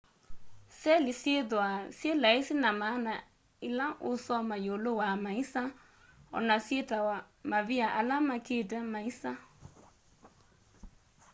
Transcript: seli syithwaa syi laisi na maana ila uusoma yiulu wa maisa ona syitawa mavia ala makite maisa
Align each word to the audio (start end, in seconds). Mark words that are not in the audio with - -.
seli 0.81 1.13
syithwaa 1.21 1.77
syi 1.97 2.11
laisi 2.23 2.53
na 2.63 2.69
maana 2.81 3.13
ila 3.67 3.87
uusoma 4.07 4.55
yiulu 4.65 4.91
wa 5.01 5.09
maisa 5.25 5.61
ona 6.37 6.55
syitawa 6.67 7.15
mavia 7.51 7.87
ala 7.99 8.15
makite 8.29 8.77
maisa 8.93 9.31